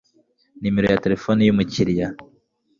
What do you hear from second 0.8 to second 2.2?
ya telefone y umukiriya